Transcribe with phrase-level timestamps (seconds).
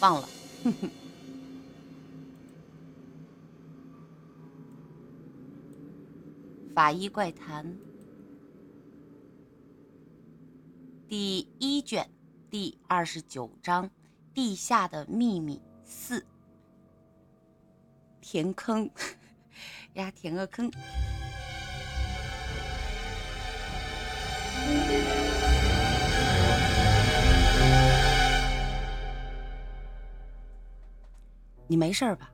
[0.00, 0.28] 忘了。
[0.64, 0.90] 哼 哼
[6.74, 7.78] 法医怪谈
[11.06, 12.10] 第一卷
[12.50, 13.88] 第二十九章：
[14.34, 16.24] 地下的秘密四。
[18.20, 18.90] 填坑
[19.94, 20.68] 呀， 填个坑。
[31.66, 32.30] 你没事吧？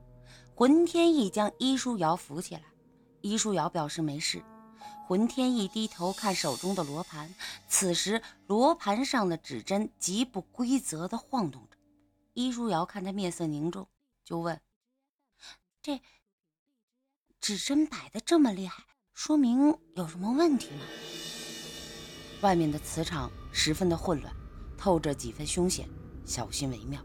[0.53, 2.61] 浑天意将伊书瑶扶起来。
[3.21, 4.43] 伊书瑶表示没事。
[5.07, 7.33] 浑天意低头看手中的罗盘，
[7.67, 11.77] 此时罗盘上的指针极不规则地晃动着。
[12.33, 13.87] 伊书瑶看他面色凝重，
[14.23, 14.61] 就问
[15.81, 15.99] ：“这
[17.41, 20.85] 指针摆得这么厉害，说明有什么问题吗？”
[22.41, 24.33] 外面的磁场十分的混乱，
[24.77, 25.89] 透着几分凶险，
[26.25, 27.03] 小心为妙。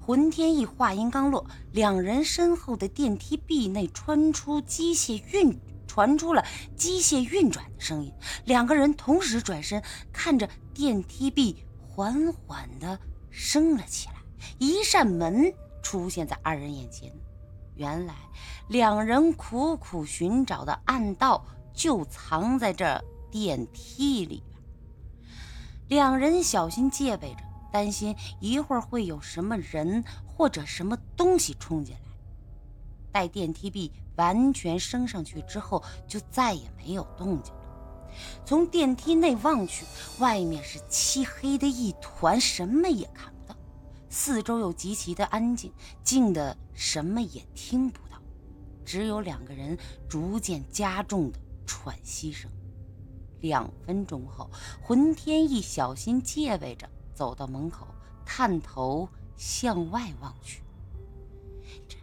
[0.00, 6.44] 浑天意话音刚落，两人身后的电梯壁内传出机械运传出了
[6.76, 8.12] 机械运转的声音。
[8.44, 9.82] 两个人同时转身，
[10.12, 12.98] 看着电梯壁缓缓地
[13.30, 14.14] 升了起来。
[14.58, 15.52] 一扇门
[15.82, 17.12] 出现在二人眼前，
[17.74, 18.14] 原来
[18.68, 24.60] 两人苦苦寻找的暗道就藏在这电梯里边。
[25.88, 27.49] 两人小心戒备着。
[27.70, 32.00] 担心一会儿会有什么人或者什么东西冲进来。
[33.12, 37.60] 待电梯壁完全升上去之后，就再也没有动静了。
[38.44, 39.84] 从电梯内望去，
[40.18, 43.58] 外面是漆黑的一团，什么也看不到。
[44.08, 48.20] 四周又极其的安静，静的什么也听不到，
[48.84, 52.50] 只有两个人逐渐加重的喘息声。
[53.40, 54.50] 两分钟后，
[54.82, 56.88] 浑天一小心戒备着。
[57.20, 57.86] 走到门口，
[58.24, 60.62] 探头向外望去。
[61.86, 61.98] 这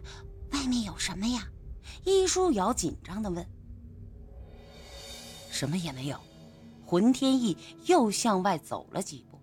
[0.52, 1.44] 外面有什么呀？
[2.04, 3.44] 伊书瑶紧张地问。
[5.50, 6.20] 什么也没有。
[6.86, 7.56] 浑天意
[7.86, 9.40] 又向外走了几步，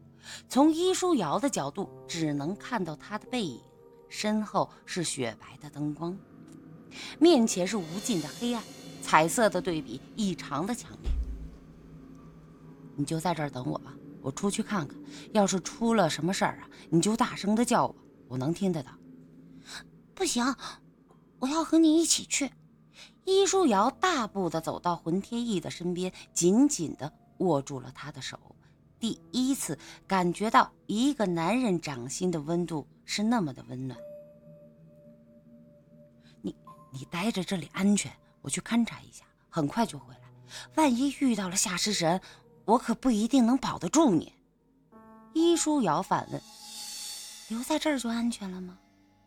[0.47, 3.59] 从伊书瑶的角度，只能看到他的背影，
[4.07, 6.17] 身后是雪白的灯光，
[7.19, 8.63] 面前是无尽的黑暗，
[9.01, 11.11] 彩色的对比异常的强烈。
[12.95, 13.93] 你就在这儿等我吧。
[14.25, 14.97] 我出去看看，
[15.33, 17.95] 要是出了什么事儿啊，你就大声的叫我，
[18.27, 18.91] 我能听得到。
[20.15, 20.43] 不行，
[21.37, 22.51] 我要和你一起去。
[23.23, 28.39] 伊书瑶大步的走到浑天意的身边，紧紧的握住了他的手。
[28.99, 29.77] 第一次
[30.07, 33.99] 感觉到一个男人掌心的温度是那么的温暖。
[36.41, 36.55] 你
[36.91, 38.11] 你待在这里安全，
[38.41, 40.21] 我去勘察一下，很快就回来。
[40.73, 42.19] 万一遇到了下尸神。
[42.65, 44.33] 我可不一定能保得住你，
[45.33, 46.41] 伊书瑶反问
[47.47, 48.79] ：“留在这儿就安全了吗？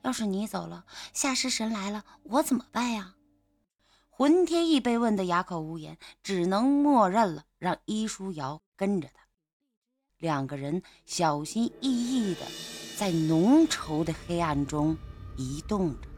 [0.02, 3.14] 要是你走了，下尸神来了，我怎么办呀？”
[4.10, 9.20] 浑天意被问得哑口无言，只能默认了，让伊书瑶跟着他。
[10.18, 12.40] 两个人小心翼翼地
[12.96, 14.96] 在浓稠的黑暗中
[15.36, 16.08] 移动着，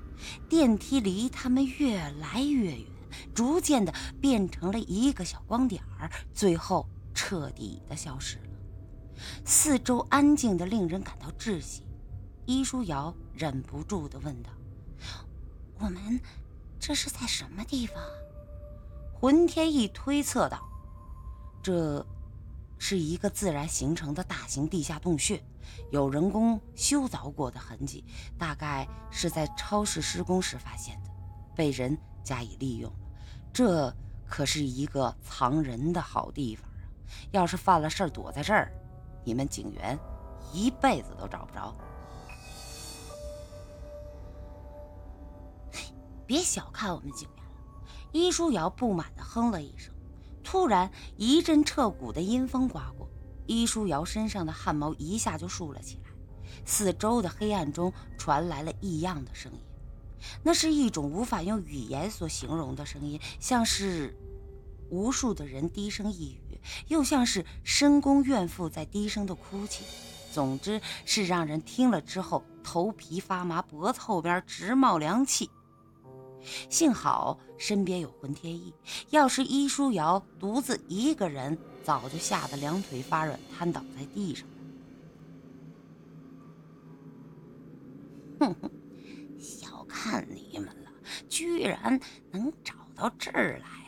[0.48, 2.87] 电梯离他们越来越远，
[3.34, 3.92] 逐渐的
[4.22, 6.88] 变成了一个小光点儿，最后。
[7.15, 8.43] 彻底的消失了，
[9.44, 11.82] 四周安静的令人感到窒息。
[12.47, 14.50] 伊书瑶忍不住的问道
[15.78, 16.20] ：“我们
[16.78, 18.03] 这是在什么地方？”
[19.15, 20.66] 浑天意推测道
[21.62, 22.04] ：“这
[22.78, 25.43] 是一个自然形成的大型地下洞穴，
[25.91, 28.04] 有人工修凿过的痕迹，
[28.38, 31.10] 大概是在超市施工时发现的，
[31.54, 32.91] 被人加以利用。
[33.53, 33.94] 这
[34.26, 36.69] 可是一个藏人的好地方。”
[37.31, 38.72] 要是犯了事儿躲在这儿，
[39.25, 39.98] 你们警员
[40.53, 41.75] 一辈子都找不着。
[46.26, 47.50] 别小看我们警员了。
[48.12, 49.93] 伊书瑶不满地哼了一声。
[50.43, 53.09] 突然，一阵彻骨的阴风刮过，
[53.47, 56.10] 伊书瑶身上的汗毛一下就竖了起来。
[56.65, 59.61] 四周的黑暗中传来了异样的声音，
[60.43, 64.17] 那是一种无法用语言所形容的声音，像是
[64.88, 66.39] 无数的人低声呓语。
[66.89, 69.85] 又像是深宫怨妇在低声的哭泣，
[70.33, 75.51] 总之是让人听了之后头皮发麻，脖子后边直冒凉气。
[76.71, 78.73] 幸好身边有浑天意，
[79.11, 84.55] 要是伊书瑶独自一个人，早就吓得两腿发软，瘫倒在地上了。
[88.41, 88.71] 哼哼，
[89.39, 90.91] 小看你们了，
[91.29, 93.80] 居然能找到这儿来。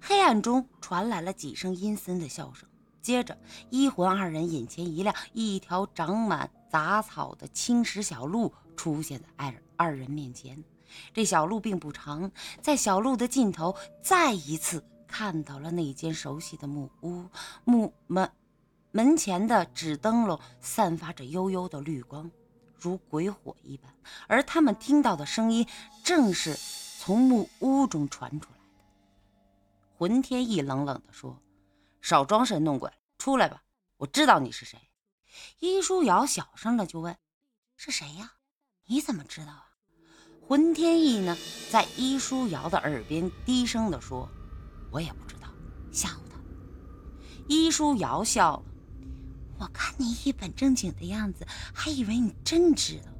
[0.00, 2.68] 黑暗中传来了几声阴森的笑声，
[3.00, 3.36] 接着，
[3.70, 10.62] 一魂二人眼前一亮，一条长满杂草的青石小路出现在二二人面前。
[11.14, 12.30] 这小路并不长，
[12.60, 17.24] 在小路的尽头，再一次看到了那间熟悉的木屋。
[17.64, 18.30] 木门
[18.90, 22.30] 门前的纸灯笼散发着幽幽的绿光，
[22.78, 23.90] 如鬼火一般。
[24.26, 25.66] 而他们听到的声音，
[26.04, 26.54] 正是
[26.98, 28.61] 从木屋中传出来。
[30.02, 31.40] 浑天意冷冷地说
[32.02, 33.62] ：“少装神弄鬼，出来吧！
[33.98, 34.76] 我知道你是谁。”
[35.60, 37.16] 伊书瑶小声的就问
[37.78, 38.32] ：“是谁呀？
[38.86, 39.68] 你怎么知道啊？”
[40.42, 41.36] 浑天意呢，
[41.70, 44.28] 在伊书瑶的耳边低声地说
[44.90, 45.46] ：“我也不知道，
[45.92, 46.36] 吓唬他。”
[47.48, 48.64] 伊书瑶笑了
[49.60, 53.12] ：“我看你一本正经的样子，还以为你真知道。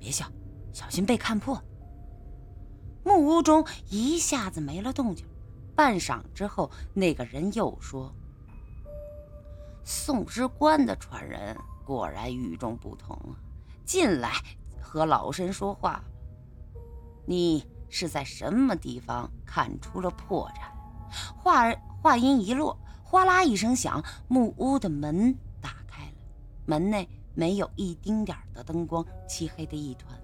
[0.00, 0.28] 别笑，
[0.72, 1.62] 小心被看破。”
[3.06, 5.24] 木屋中一下子没了动静，
[5.74, 8.12] 半晌之后，那个人又说
[9.84, 13.34] ：“宋之官的传人果然与众不同啊！
[13.84, 14.32] 进来
[14.80, 16.02] 和老身说话。”
[17.26, 20.60] 你是在什么地方看出了破绽？
[21.36, 21.72] 话
[22.02, 26.12] 话音一落，哗啦一声响，木屋的门打开了。
[26.66, 30.18] 门内没有一丁点的灯光，漆黑的一团。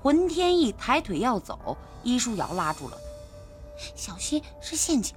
[0.00, 3.02] 浑天意抬腿要走，伊书瑶拉住了他
[3.94, 5.14] ：“小心，是陷阱。”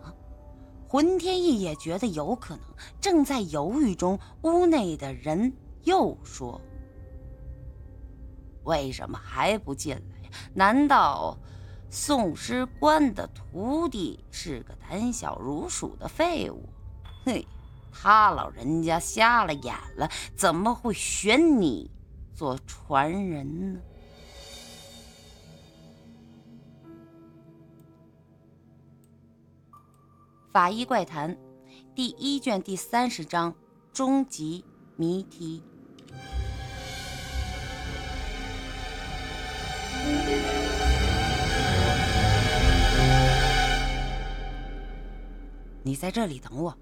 [0.88, 2.66] 浑天意也觉得有可能，
[3.00, 5.54] 正在犹豫中，屋内的人
[5.84, 6.60] 又说
[8.66, 11.38] ：“为什么还不进来？”难道
[11.90, 16.68] 宋师官的徒弟是个胆小如鼠的废物？
[17.24, 17.48] 嘿，
[17.90, 21.90] 他老人家瞎了眼了，怎么会选你
[22.34, 23.80] 做传人呢？
[30.51, 31.33] 《法医怪谈》
[31.95, 33.56] 第一卷第三十章
[33.94, 34.65] 终极
[34.98, 35.63] 谜题。
[45.83, 46.77] 你在这里等我。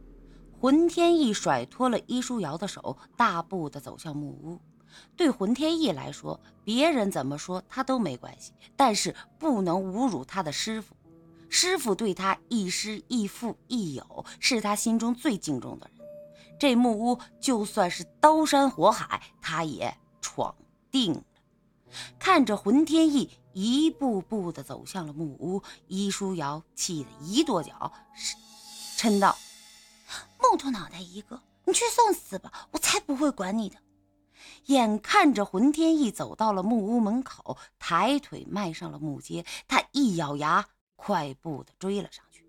[0.60, 4.60] 浑天意甩脱了伊书瑶的手，大步的走向木屋。
[5.16, 10.96] 对浑天意来说，别人怎么说他都没关系，但是不能侮辱他的师傅。
[11.50, 16.08] 师傅对他亦师亦父亦友，是他心中最敬重的人。
[16.60, 20.56] 这木屋就算是刀山火海，他也闯
[20.92, 21.24] 定了。
[22.20, 27.92] 看着浑天意一步步的走向了木屋，伊书瑶气得一跺脚。
[28.98, 29.38] 嗔道
[30.40, 32.68] ：“木头脑袋一个，你去送死吧！
[32.72, 33.78] 我才不会管你的。”
[34.68, 40.68] 眼看着浑天意走到了木屋门口，抬腿迈上了木阶，他一咬牙，
[41.00, 42.46] 快步的追了上去。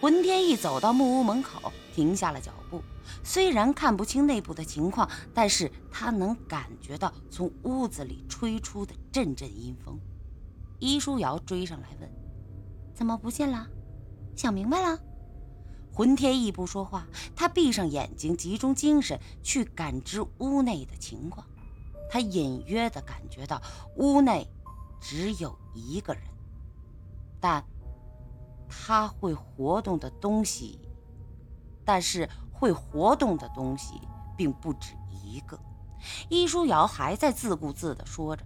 [0.00, 2.80] 浑天意走到木屋门口，停下了脚步。
[3.24, 9.98] 虽然看不清内部的情况，但是他能感觉到从屋子里吹出的阵阵阴风。
[10.78, 12.08] 伊书瑶追上来问
[12.94, 13.66] ：“怎么不见了？
[14.36, 14.96] 想明白了？”
[15.92, 21.44] 浑天意不说话，他闭上眼睛，集中精神去感知屋内的情况。
[22.08, 23.60] 他隐约的感觉到
[23.96, 24.48] 屋内
[25.00, 26.22] 只有一个人，
[27.40, 27.64] 但
[28.68, 30.78] 他会活动的东西，
[31.84, 34.00] 但是会活动的东西
[34.36, 35.58] 并不止一个。
[36.28, 38.44] 伊书瑶还在自顾自地说着：“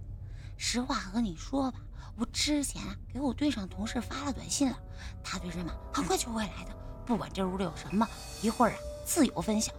[0.57, 1.79] 实话和你说吧，
[2.17, 2.81] 我之前
[3.11, 4.77] 给我队上同事发了短信了，
[5.23, 8.07] 他队人马很快就会来的。”不管这屋里有什么，
[8.41, 9.75] 一会儿啊，自由分享。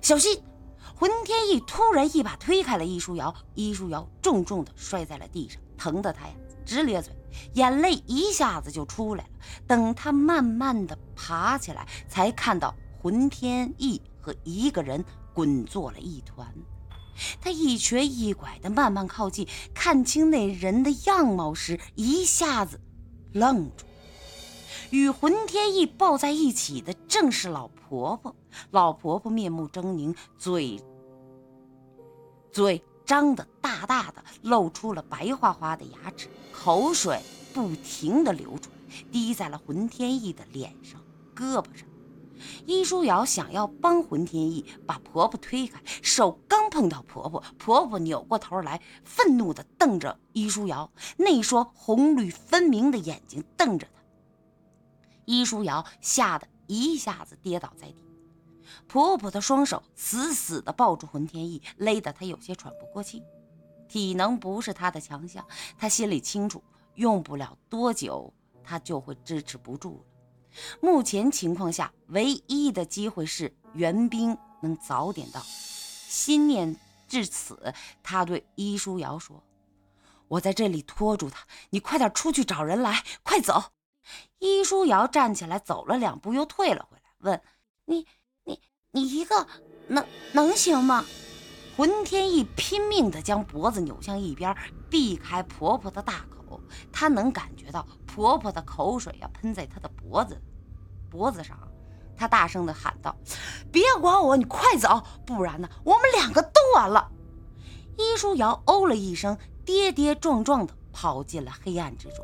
[0.00, 0.42] 小心！
[0.94, 7.14] 浑天意突然一把推开了易书瑶，易书瑶重重的摔在了地上，疼得他呀直咧嘴，
[7.54, 9.30] 眼泪一下子就出来了。
[9.66, 15.04] 等他慢慢的爬起来，才看到浑天意和一个人
[15.34, 16.52] 滚作了一团。
[17.40, 22.80] 他一瘸一拐的慢慢靠近，看清那人的样貌时，一下子
[23.32, 23.84] 愣住。
[24.90, 28.34] 与浑天意抱在一起的正是老婆婆。
[28.70, 30.78] 老婆婆面目狰狞，嘴
[32.50, 37.20] 嘴张得大大的，露出了白花花的牙齿，口水
[37.52, 41.00] 不停地流出来，滴在了浑天意的脸上、
[41.34, 41.86] 胳膊上。
[42.66, 54.02] 伊书瑶想要帮浑天意把婆婆推开，手刚碰到婆婆，婆婆扭过头来，愤怒地瞪着伊书瑶，那双红绿分明的眼睛瞪着她。
[55.24, 58.02] 伊书瑶吓得一下子跌倒在地，
[58.86, 63.22] 婆婆的双手死死地抱住浑天意，勒得她有些喘不过气。
[63.88, 65.46] 体能不是她的强项，
[65.78, 66.62] 她心里清楚，
[66.94, 70.04] 用不了多久，她就会支持不住了。
[70.80, 75.40] 目前情况下，唯一的机会是援兵能早点到。
[75.40, 76.76] 心念
[77.08, 79.42] 至此，他对伊舒瑶说
[80.28, 83.72] ：“我在这里拖住他，你快点出去找人来，快走。”
[84.40, 87.42] 伊舒瑶站起来走了两步，又退了回来，问
[87.86, 88.06] ：“你、
[88.94, 89.46] 你、一个
[89.88, 91.04] 能能行吗？”
[91.74, 94.54] 浑天意拼命地将脖子扭向一边，
[94.90, 96.60] 避开婆婆的大口。
[96.92, 100.38] 她能感觉到婆婆的口水呀喷在她的脖子
[101.08, 101.58] 脖子上。
[102.14, 103.16] 她大声地喊道
[103.72, 107.10] ：“别管我，你快走，不然呢，我们两个都完了！”
[107.96, 112.18] 伊舒瑶哦了一声，跌跌撞撞地跑进了黑暗之中。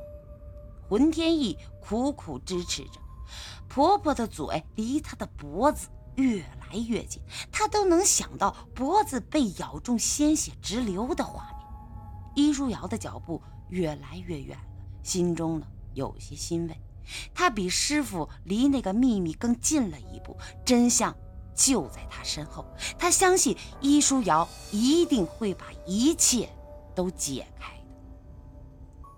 [0.87, 3.01] 浑天意苦苦支持着，
[3.67, 5.89] 婆婆的嘴离她的脖子。
[6.19, 7.23] 越来越近，
[7.53, 11.59] 他都能想到脖子被咬中、鲜血直流的画面。
[12.35, 14.65] 伊舒瑶的脚步越来越远了，
[15.05, 16.77] 心中呢有些欣慰。
[17.33, 21.17] 他比师傅离那个秘密更近了一步，真相
[21.55, 22.67] 就在他身后。
[22.99, 26.49] 他相信伊舒瑶一定会把一切
[26.97, 29.09] 都解开的。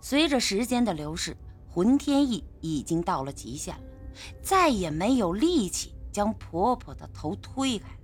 [0.00, 1.36] 随着时间的流逝，
[1.68, 3.82] 浑天意已经到了极限了，
[4.42, 5.94] 再也没有力气。
[6.18, 7.94] 将婆婆的头推开了，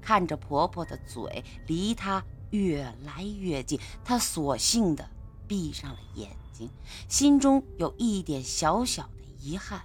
[0.00, 5.08] 看着婆婆的嘴离她越来越近，她索性的
[5.46, 6.68] 闭上了眼睛，
[7.08, 9.82] 心中有一点小小的遗憾。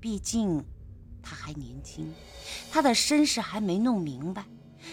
[0.00, 0.64] 毕竟
[1.22, 2.10] 她还年轻，
[2.72, 4.46] 她的身世还没弄明白，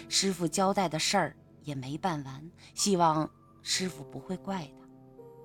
[0.10, 4.86] 师傅交代的事儿也没办完，希望师傅不会怪她。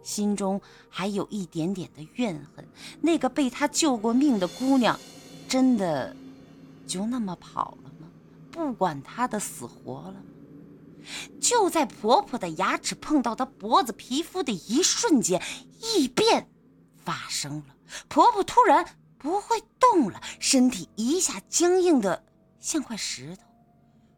[0.02, 2.66] 心中还有一点点的怨恨，
[3.00, 4.98] 那个被他救过命的姑娘，
[5.46, 6.16] 真的。
[6.90, 8.08] 就那么跑了吗？
[8.50, 10.16] 不管她的死活了？
[11.40, 15.40] 就在婆婆的牙齿碰到她脖子皮肤的一瞬间，
[15.80, 16.50] 异变
[16.96, 17.76] 发生了。
[18.08, 18.84] 婆婆突然
[19.18, 22.24] 不会动了，身体一下僵硬的
[22.58, 23.42] 像块石头。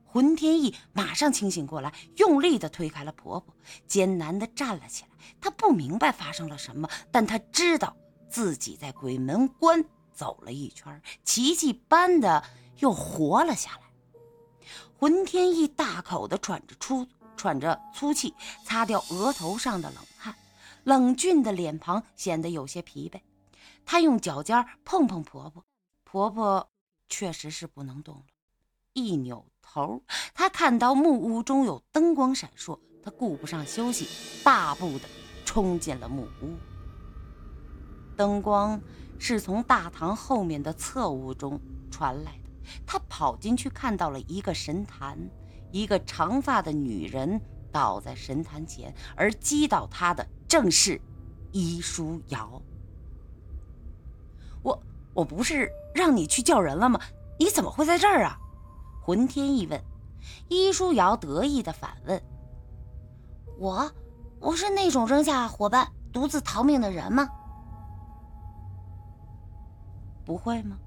[0.06, 3.54] 浑天意马上清醒过来，用力的推开了婆婆，
[3.86, 5.10] 艰难的站了起来。
[5.42, 7.94] 她不明白发生了什么，但她知道
[8.30, 12.42] 自己在鬼门关走了一圈，奇迹般的。
[12.78, 13.80] 又活了下来，
[14.98, 20.34] 浑天意大口的喘着粗喘着粗气，擦掉额头上的冷汗，
[20.84, 23.20] 冷峻的脸庞显得有些疲惫。
[23.84, 25.64] 他用脚尖碰碰婆婆，
[26.04, 26.68] 婆婆
[27.08, 28.24] 确实是不能动了。
[28.92, 30.02] 一扭头，
[30.34, 34.08] 他看到木屋中有灯光闪烁，他顾不上休息，
[34.44, 35.08] 大步的
[35.44, 36.56] 冲进了木屋。
[38.16, 38.80] 灯光
[39.18, 41.58] 是从大堂后面的侧屋中
[41.90, 42.38] 传来。
[42.86, 45.18] 他跑进去，看到了一个神坛，
[45.70, 47.40] 一个长发的女人
[47.70, 51.00] 倒在神坛前，而击倒她的正是
[51.50, 52.60] 伊舒瑶。
[54.62, 54.82] 我
[55.14, 57.00] 我不是让你去叫人了吗？
[57.38, 58.38] 你怎么会在这儿啊？
[59.02, 59.82] 浑天意问。
[60.48, 62.22] 伊舒瑶得意的反问
[63.58, 63.90] ：“我
[64.38, 67.28] 我是那种扔下伙伴独自逃命的人吗？
[70.24, 70.78] 不会吗？”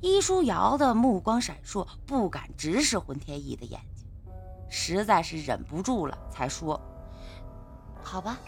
[0.00, 4.06] 伊舒瑶的目光闪烁，不敢直视浑天意的眼睛，
[4.68, 6.80] 实在是忍不住了，才说
[8.02, 8.38] ：“好吧，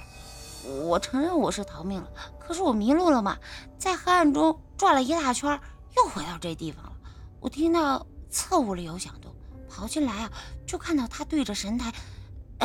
[0.87, 2.11] 我承认我是逃命了。
[2.39, 3.37] 可是我迷路了嘛，
[3.79, 5.61] 在黑暗中转了一大圈，
[5.97, 6.93] 又回到这地方了。
[7.41, 9.35] 我听到侧屋里有响动，
[9.69, 10.33] 跑进来啊，
[10.67, 11.93] 就看到他对着神台，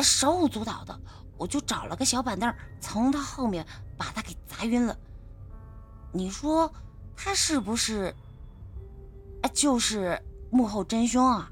[0.02, 0.98] 手舞足蹈的。
[1.36, 3.64] 我就找了个小板凳，从他后面
[3.96, 4.96] 把他给砸晕了。
[6.10, 6.72] 你说
[7.14, 8.14] 他是不是？”
[9.48, 11.50] 就是幕后真凶啊！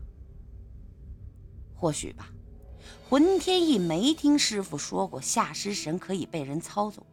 [1.74, 2.30] 或许吧。
[3.08, 7.06] 浑天意没听师傅说过下尸神可以被人操纵。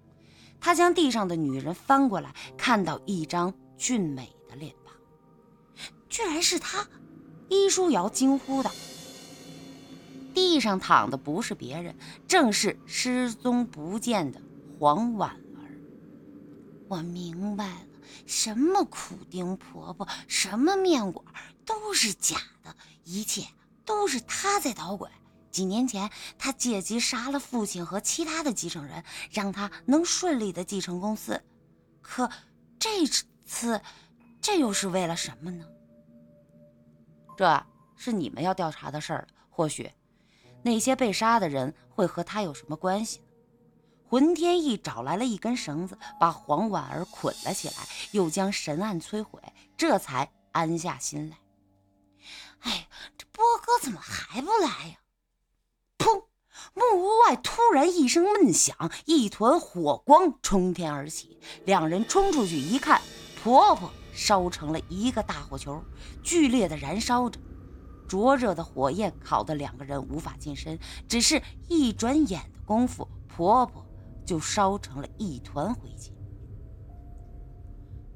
[0.59, 4.95] 他将地上的女人翻过来，看到一张俊美的脸庞，
[6.09, 6.87] 居然是他！
[7.49, 8.71] 伊舒瑶惊呼道
[10.33, 11.95] ：“地上躺的不是别人，
[12.27, 14.41] 正是失踪不见的
[14.79, 15.69] 黄婉儿。
[16.87, 17.87] 我明白了。”
[18.25, 21.25] 什么苦丁婆婆，什么面馆，
[21.65, 23.47] 都是假的，一切
[23.85, 25.09] 都是她在捣鬼。
[25.51, 31.43] 几年前，她借机杀了父亲和其他的继承人，让他能顺利的继承公司。
[32.01, 32.29] 可
[32.79, 33.05] 这
[33.45, 33.81] 次，
[34.41, 35.65] 这又是为了什么呢？
[37.37, 39.27] 这是你们要调查的事儿。
[39.49, 39.91] 或许，
[40.63, 43.21] 那些被杀的人会和他有什么关系？
[44.13, 47.73] 浑天意找来了一根绳子，把黄婉儿捆了起来，
[48.11, 49.41] 又将神案摧毁，
[49.75, 51.37] 这才安下心来。
[52.59, 54.97] 哎，这波哥怎么还不来呀？
[55.97, 56.25] 砰！
[56.75, 61.39] 木屋外突然一声闷响，一团火光冲天而起。
[61.65, 63.01] 两人冲出去一看，
[63.41, 65.83] 婆婆烧成了一个大火球，
[66.21, 67.39] 剧烈的燃烧着。
[68.07, 70.77] 灼热的火焰烤得两个人无法近身，
[71.09, 73.83] 只是一转眼的功夫，婆婆
[74.25, 76.11] 就烧成了一团灰烬。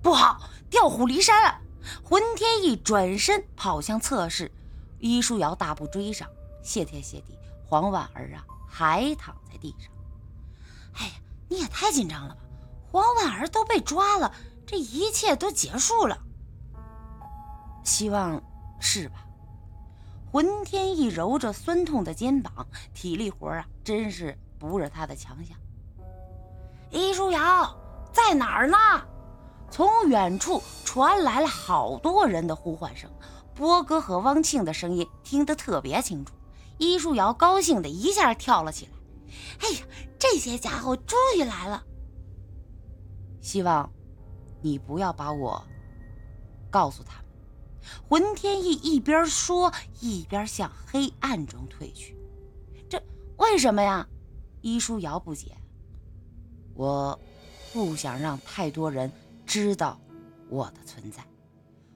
[0.01, 1.61] 不好，调虎离山了！
[2.03, 4.51] 浑天一转身跑向侧室，
[4.99, 6.27] 伊书瑶大步追上，
[6.63, 9.91] 谢天谢地，黄婉儿啊还躺在地上。
[10.93, 11.13] 哎呀，
[11.49, 12.41] 你也太紧张了吧！
[12.91, 14.33] 黄婉儿都被抓了，
[14.65, 16.17] 这一切都结束了。
[17.83, 18.41] 希望
[18.79, 19.25] 是吧？
[20.29, 25.57] 浑天一揉着酸痛的肩膀，体力活啊，真是不是他的强项。
[26.89, 27.77] 伊书瑶
[28.11, 28.77] 在哪儿呢？
[29.69, 33.11] 从远处传来了好多人的呼唤声，
[33.53, 36.33] 波哥和汪庆的声音听得特别清楚。
[36.77, 38.91] 伊书瑶高兴的一下跳了起来
[39.61, 39.85] ：“哎呀，
[40.17, 41.83] 这些家伙终于来了！
[43.41, 43.91] 希望
[44.61, 45.61] 你不要把我
[46.69, 47.25] 告诉他们。”
[48.07, 52.17] 浑天意一边说，一边向黑暗中退去。
[52.89, 53.01] 这
[53.37, 54.07] 为什么呀？
[54.61, 55.57] 伊舒瑶不解。
[56.77, 57.19] 我
[57.73, 59.11] 不想让太多人。
[59.45, 59.97] 知道
[60.49, 61.25] 我的存在，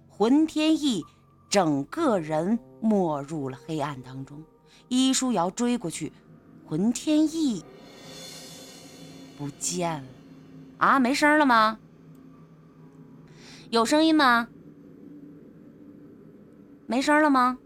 [0.08, 1.04] 浑天意
[1.50, 4.42] 整个人没入了黑暗当中。
[4.88, 6.14] 伊舒瑶追过去，
[6.66, 7.62] 浑天意
[9.38, 10.08] 不见了。
[10.78, 11.78] 啊，没声了吗？
[13.70, 14.48] 有声音吗？
[16.88, 17.58] 没声了吗？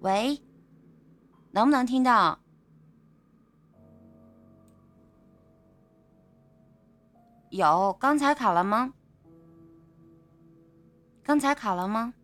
[0.00, 0.40] 喂，
[1.50, 2.40] 能不能听到？
[7.50, 8.94] 有，刚才卡了吗？
[11.22, 12.14] 刚才卡了吗？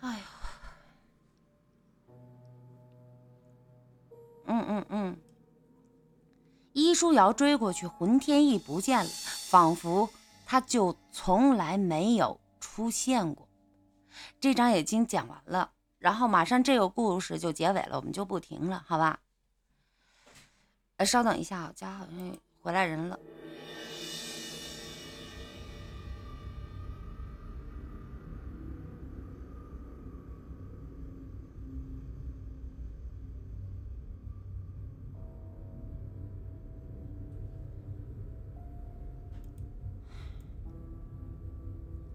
[0.00, 0.24] 哎呀，
[4.46, 5.16] 嗯嗯嗯，
[6.72, 9.10] 伊舒瑶追过去，浑天意不见了，
[9.50, 10.08] 仿佛
[10.46, 13.46] 他就从来没有出现过。
[14.40, 19.20] 这章已经讲完了，然后马上这个故事就结尾了，我们就不停了，好吧？
[20.98, 23.18] 哎稍等一下，啊家好像回来人了。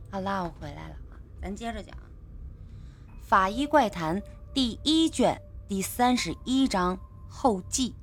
[0.09, 1.93] 好啦，我回来了啊，咱接着讲
[3.21, 4.19] 《法医怪谈》
[4.53, 7.93] 第一卷第三十一章后记。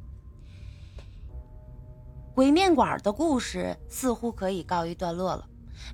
[2.35, 5.47] 鬼面馆的故事似乎可以告一段落了，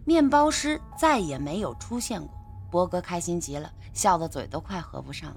[0.07, 2.35] 面包师再也没有出现过。
[2.70, 5.37] 波哥开心极了，笑得嘴都快合不上了。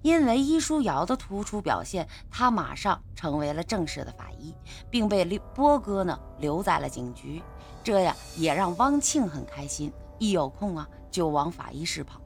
[0.00, 4.54] 因为伊舒瑶的突出表现，他马上成为了正式的法医，
[4.88, 5.24] 并被
[5.56, 7.42] 波哥呢留在了警局。
[7.82, 12.20] 这样也让汪庆很开心，一有空啊就往法医室跑。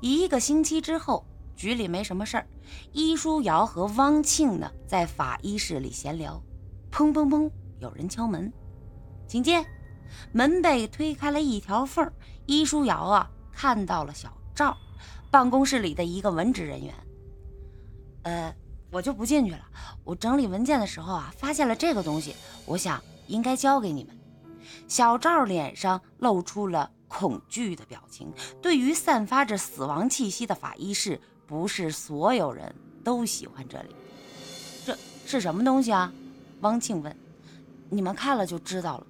[0.00, 2.46] 一个星期之后，局里没什么事儿，
[2.92, 6.42] 伊舒瑶和汪庆呢在法医室里闲聊。
[6.94, 7.50] 砰砰砰！
[7.80, 8.52] 有人敲门，
[9.26, 9.60] 请进。
[10.30, 12.08] 门被推开了一条缝，
[12.46, 14.76] 伊舒瑶啊看到了小赵，
[15.28, 16.94] 办公室里的一个文职人员。
[18.22, 18.54] 呃，
[18.92, 19.62] 我就不进去了。
[20.04, 24.16] 我整理文件的时候啊，发现了这个东西，我想应该交给你们。
[24.86, 28.32] 小赵脸上露出了恐惧的表情。
[28.62, 33.96] 对于散发着死亡气息的法医室，不是所有人都喜欢这里。
[34.86, 36.12] 这是什么东西啊？
[36.60, 37.16] 汪庆问
[37.90, 39.06] ：“你们看了就知道了。”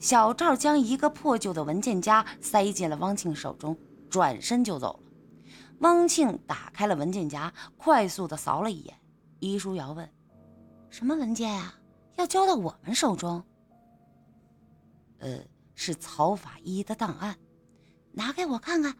[0.00, 3.76] 小赵将一个破旧的文件夹塞进了汪庆手中，
[4.08, 5.10] 转身就走了。
[5.80, 8.94] 汪庆打开了文件夹，快速的扫了一眼。
[9.40, 10.08] 伊书瑶问
[10.90, 11.74] ：“什么文件啊？
[12.16, 13.42] 要交到我们手中
[15.18, 15.38] ？”“呃，
[15.74, 17.36] 是曹法医的档案，
[18.12, 18.96] 拿给我看看。”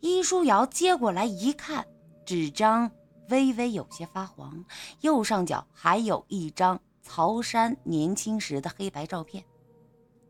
[0.00, 1.84] 伊书瑶接过来一看，
[2.24, 2.90] 纸张
[3.30, 4.64] 微微有些发黄，
[5.00, 6.80] 右上角还有一张。
[7.02, 9.44] 曹山年轻时的黑白照片，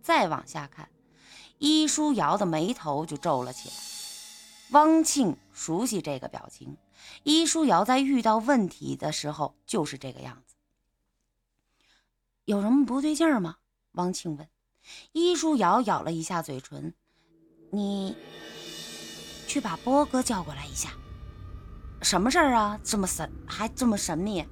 [0.03, 0.89] 再往下看，
[1.59, 3.75] 伊舒瑶的眉头就皱了起来。
[4.73, 6.77] 汪庆熟悉这个表情，
[7.23, 10.55] 伊舒瑶在遇到问题的时候就是这个样子。
[12.47, 13.59] 有什么不对劲儿吗？
[13.93, 14.49] 汪庆问。
[15.13, 16.93] 伊舒瑶咬了一下嘴唇
[17.71, 18.17] ：“你
[19.47, 20.91] 去把波哥叫过来一下。
[22.01, 22.81] 什么事儿啊？
[22.83, 24.45] 这么神，还这么神秘？”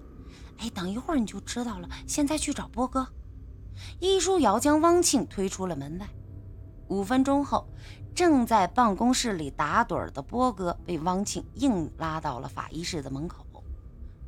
[0.61, 1.89] 哎，等一会儿你就知道了。
[2.07, 3.07] 现在去找波哥。
[3.99, 6.07] 伊舒瑶将汪庆推出了门外。
[6.89, 7.67] 五分钟后，
[8.15, 13.47] 正在办公室里打盹的波哥被汪庆硬拉到了法医室的门口。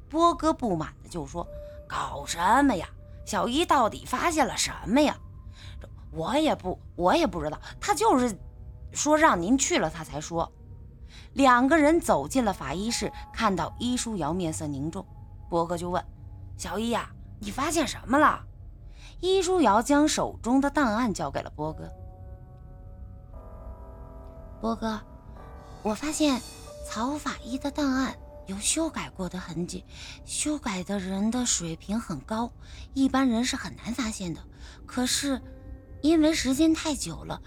[0.08, 1.46] 波哥不满的就说
[1.88, 2.88] ：“搞什么呀？
[3.26, 5.16] 小姨到底发现了什么呀？
[6.10, 8.38] 我也不，我也不知道，他就是
[8.92, 10.50] 说让您去了，他才说。
[11.32, 15.06] 两个人走进了法医室，看到伊舒瑶面色凝重，
[15.48, 16.04] 波哥就问
[16.62, 18.46] ：“小伊呀，你发现什么了？”
[19.18, 21.90] 伊舒瑶将手中的档案交给了波哥。
[24.60, 25.00] 波哥，
[25.82, 26.40] 我发现
[26.88, 29.84] 曹法医的档案有修改过的痕迹，
[30.24, 32.52] 修改的人的水平很高，
[32.94, 34.40] 一般人是很难发现的。
[34.86, 35.42] 可是，
[36.00, 37.42] 因为时间太久了，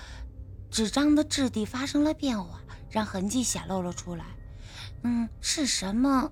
[0.70, 2.60] 纸张的质地发生了变化。
[2.90, 4.26] 让痕迹显露了出来，
[5.04, 6.30] 嗯，是什么？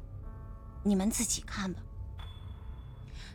[0.83, 1.81] 你们自己看吧。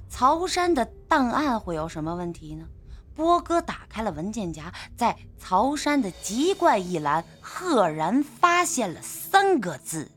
[0.08, 2.66] 曹山的档案会有什么问题呢？
[3.14, 10.10] 波哥打开了文件夹，在曹山的籍贯一栏，赫然发现了三个字：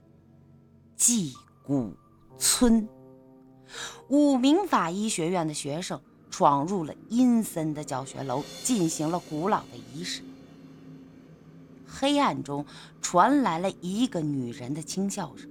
[0.95, 1.95] 祭古
[2.37, 2.87] 村。
[4.07, 5.99] 五名法医学院的学生
[6.29, 10.21] 闯入了阴森的教学楼，进行了古老的仪式。
[11.87, 12.65] 黑暗中
[13.01, 15.50] 传来了一个女人的轻笑声，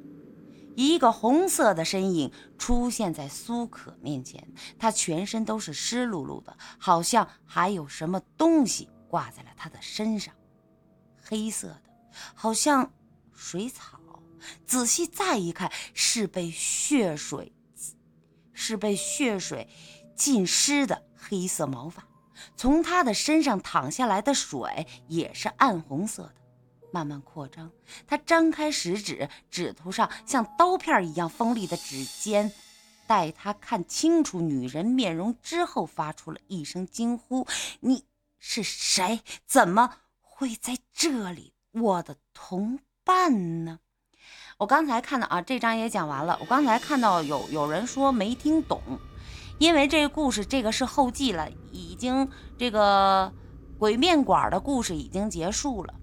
[0.88, 4.46] 一个红色的身影出现在苏可面前。
[4.78, 10.34] 她全身都是湿漉漉的，好像还有什么东西挂在了她的身上，
[11.22, 11.82] 黑色的，
[12.34, 12.92] 好像
[13.32, 13.98] 水草。
[14.64, 17.52] 仔细再一看，是被血水，
[18.54, 19.68] 是被血水
[20.16, 22.02] 浸湿的黑色毛发。
[22.56, 26.34] 从他的身上淌下来的水也是暗红色的，
[26.92, 27.70] 慢慢扩张。
[28.06, 32.52] 他张开食指，指头上像刀片一样锋利的指尖。
[33.06, 37.46] 待他看清楚女人面容之后，发出了一声惊呼
[37.80, 38.04] ：“你
[38.38, 39.20] 是谁？
[39.44, 41.52] 怎么会在这里？
[41.72, 43.80] 我的同伴呢？”
[44.58, 46.38] 我刚才看到啊，这章也讲完了。
[46.40, 48.80] 我刚才看到有有人说没听懂。
[49.58, 53.30] 因为这个故事，这个是后记了，已经这个
[53.78, 55.94] 鬼面馆的故事已经结束了。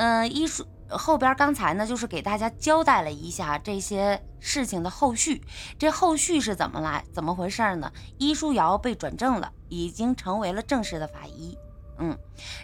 [0.00, 5.42] 嗯，一书后边刚才呢，就是给大家交代了一下这些事情的后续。
[5.78, 7.92] 这后续是怎么来，怎么回事呢？
[8.16, 11.54] 伊书瑶被转正了，已经成为了正式的法医。
[11.98, 12.16] 嗯，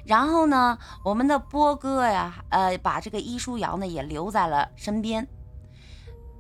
[0.07, 5.29] 然后呢，我们的波哥呀，呃，把这个伊书瑶呢也留在了身边。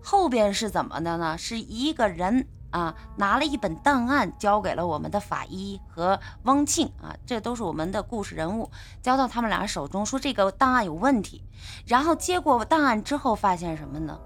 [0.02, 1.36] 后边是怎么的呢？
[1.36, 2.48] 是一个人。
[2.76, 11.42] 啊，拿了一本档案交给了我们的法医和汪庆啊，这都是我们的故事人物，交到他们俩手中，说这个档案有问题。
[11.86, 14.20] 然后接过档案之后，发现什么呢？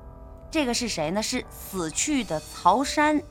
[0.51, 1.23] 这个是谁呢？
[1.23, 3.23] 是死去的曹山，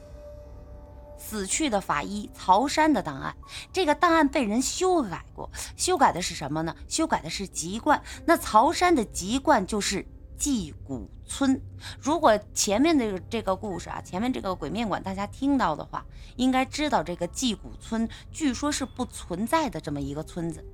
[1.18, 3.36] 死去的法医曹山的档案。
[3.74, 6.74] 这个档案被人修改过，修改的是什么呢？
[6.88, 8.02] 修改的是籍贯。
[8.26, 10.08] 那曹山的籍贯就是。
[10.40, 11.62] 祭古村，
[12.00, 16.06] 如果前面的这个故事啊，前面这个鬼面馆大家听到的话，
[16.38, 20.66] 应该知道这个祭古村据说是不存在的这么一个村子，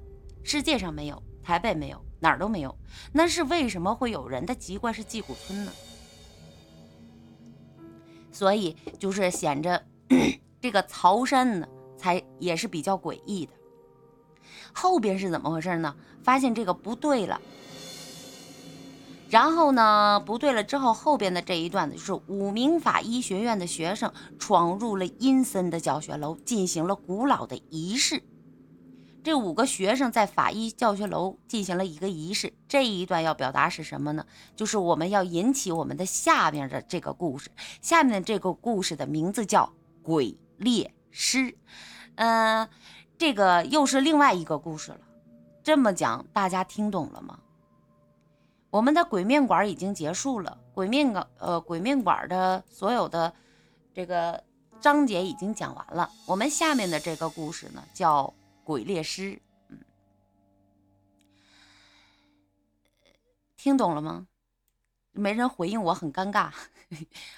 [0.44, 2.78] 世界上没有，台北没有，哪儿都没有。
[3.12, 5.72] 那是为什么会有人的籍贯是祭古村呢？
[8.32, 9.84] 所以就是显着
[10.62, 13.54] 这个曹山呢，才也是比较诡异的。
[14.72, 15.96] 后边是怎么回事呢？
[16.22, 17.42] 发现这个不对了。
[19.30, 20.22] 然后呢？
[20.26, 28.24] 不对了，之后后边的这一段呢，就是五名法医学院的学生闯入了阴森的教学楼，进行了古老的仪式。
[29.24, 32.54] 这五个学生在法医教学楼进行了一个仪式。
[32.68, 34.24] 这一段要表达是什么呢？
[34.56, 37.50] 就是我们要引起我们的下面的这个故事。
[37.82, 39.64] 下面的这个故事的名字叫
[40.04, 41.40] 《鬼猎师》。
[42.16, 42.70] 嗯，
[43.18, 45.00] 这个又是另外一个故事了。
[45.64, 47.40] 这么讲，大家听懂了吗？
[48.76, 53.34] 我们的鬼面馆已经结束了，鬼面馆呃鬼面馆的所有的
[53.94, 54.44] 这个
[54.82, 56.12] 章节已经讲完了。
[56.26, 58.34] 我们下面的这个故事呢，叫
[58.66, 59.42] 鬼猎师。
[59.70, 59.80] 嗯，
[63.56, 64.28] 听懂了吗？
[65.14, 66.52] 没人回应我，很尴尬。